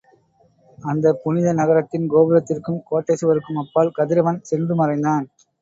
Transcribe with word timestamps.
அந்தப் 0.77 1.19
புனித 1.23 1.51
நகரத்தின் 1.53 2.09
கோபுரத்திற்கும் 2.13 2.81
கோட்டைச் 2.89 3.21
சுவருக்கும் 3.21 3.61
அப்பால் 3.63 3.95
கதிரவன் 3.99 4.43
சென்று 4.49 4.75
மறைந்தான். 4.75 5.27